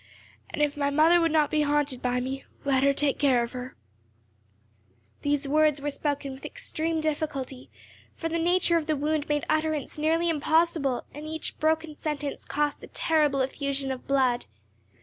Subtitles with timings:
[0.51, 3.51] And if my mother would not be haunted by me, let her take care of
[3.51, 3.75] her."
[5.21, 7.69] These words were spoken with extreme difficulty,
[8.15, 12.81] for the nature of the wound made utterance nearly impossible, and each broken sentence cost
[12.81, 14.47] a terrible effusion of blood.